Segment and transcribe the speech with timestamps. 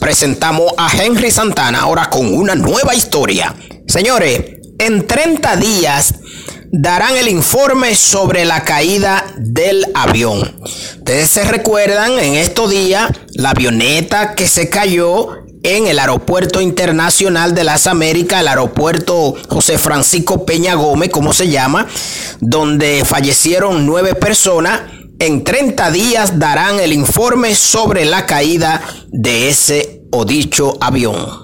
[0.00, 3.54] presentamos a Henry Santana ahora con una nueva historia.
[3.86, 4.40] Señores,
[4.78, 6.14] en 30 días
[6.72, 10.56] darán el informe sobre la caída del avión.
[10.98, 17.54] Ustedes se recuerdan en estos días la avioneta que se cayó en el Aeropuerto Internacional
[17.54, 21.86] de las Américas, el aeropuerto José Francisco Peña Gómez, como se llama,
[22.40, 24.82] donde fallecieron nueve personas.
[25.24, 31.42] En 30 días darán el informe sobre la caída de ese o dicho avión.